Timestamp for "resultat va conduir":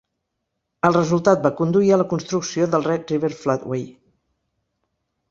0.95-1.91